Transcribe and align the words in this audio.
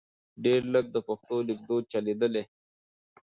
ډېر 0.43 0.61
لږ 0.73 0.85
د 0.91 0.97
پښتو 1.07 1.35
لیکدود 1.49 1.83
چلیدل. 1.93 2.33